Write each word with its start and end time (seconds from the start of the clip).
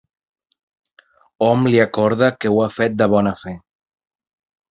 Hom 1.47 1.67
li 1.73 1.83
acorda 1.83 2.31
que 2.39 2.53
ho 2.53 2.57
ha 2.65 2.71
fet 2.79 2.97
de 3.03 3.09
bona 3.13 3.37
fe. 3.45 3.57